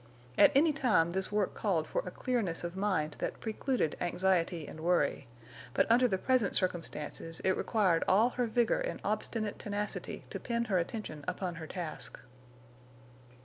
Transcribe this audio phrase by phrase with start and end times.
[0.35, 4.79] At any time this work called for a clearness of mind that precluded anxiety and
[4.79, 5.27] worry;
[5.75, 10.63] but under the present circumstances it required all her vigor and obstinate tenacity to pin
[10.65, 12.19] her attention upon her task.